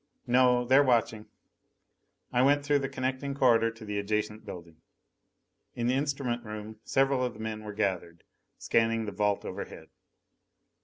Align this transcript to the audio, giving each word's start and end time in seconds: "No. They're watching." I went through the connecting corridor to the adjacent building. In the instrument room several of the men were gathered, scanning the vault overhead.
"No. 0.25 0.65
They're 0.65 0.81
watching." 0.81 1.27
I 2.33 2.41
went 2.41 2.65
through 2.65 2.79
the 2.79 2.89
connecting 2.89 3.35
corridor 3.35 3.69
to 3.69 3.85
the 3.85 3.99
adjacent 3.99 4.43
building. 4.47 4.77
In 5.75 5.85
the 5.85 5.93
instrument 5.93 6.43
room 6.43 6.79
several 6.83 7.23
of 7.23 7.35
the 7.35 7.39
men 7.39 7.63
were 7.63 7.71
gathered, 7.71 8.23
scanning 8.57 9.05
the 9.05 9.11
vault 9.11 9.45
overhead. 9.45 9.89